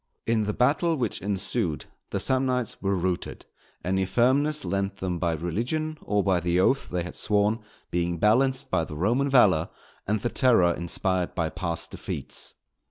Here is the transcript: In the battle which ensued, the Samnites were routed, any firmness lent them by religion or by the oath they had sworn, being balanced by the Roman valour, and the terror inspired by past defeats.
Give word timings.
In 0.25 0.45
the 0.45 0.51
battle 0.53 0.95
which 0.95 1.21
ensued, 1.21 1.85
the 2.09 2.17
Samnites 2.19 2.81
were 2.81 2.95
routed, 2.95 3.45
any 3.85 4.07
firmness 4.07 4.65
lent 4.65 4.97
them 4.97 5.19
by 5.19 5.33
religion 5.33 5.99
or 6.01 6.23
by 6.23 6.39
the 6.39 6.59
oath 6.59 6.89
they 6.89 7.03
had 7.03 7.15
sworn, 7.15 7.59
being 7.91 8.17
balanced 8.17 8.71
by 8.71 8.83
the 8.83 8.95
Roman 8.95 9.29
valour, 9.29 9.69
and 10.07 10.19
the 10.19 10.29
terror 10.29 10.73
inspired 10.73 11.35
by 11.35 11.49
past 11.51 11.91
defeats. 11.91 12.55